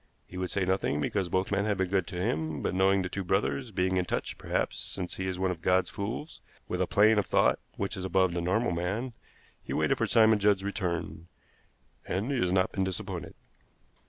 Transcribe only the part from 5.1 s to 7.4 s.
he is one of God's fools, with a plane of